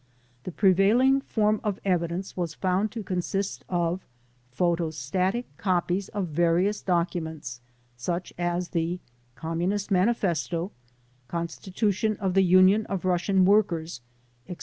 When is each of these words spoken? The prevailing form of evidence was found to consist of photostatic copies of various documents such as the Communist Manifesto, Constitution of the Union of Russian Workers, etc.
The 0.45 0.51
prevailing 0.51 1.21
form 1.21 1.61
of 1.63 1.79
evidence 1.85 2.35
was 2.35 2.55
found 2.55 2.91
to 2.93 3.03
consist 3.03 3.63
of 3.69 4.03
photostatic 4.51 5.45
copies 5.57 6.09
of 6.09 6.25
various 6.29 6.81
documents 6.81 7.61
such 7.97 8.33
as 8.35 8.69
the 8.69 8.99
Communist 9.35 9.91
Manifesto, 9.91 10.71
Constitution 11.27 12.17
of 12.19 12.33
the 12.33 12.41
Union 12.41 12.87
of 12.87 13.05
Russian 13.05 13.45
Workers, 13.45 14.01
etc. 14.49 14.59